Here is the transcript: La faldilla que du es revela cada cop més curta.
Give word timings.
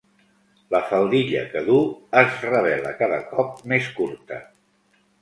La 0.75 0.79
faldilla 0.91 1.43
que 1.51 1.63
du 1.69 1.77
es 2.23 2.41
revela 2.49 2.97
cada 3.05 3.23
cop 3.31 3.65
més 3.75 3.95
curta. 4.03 4.45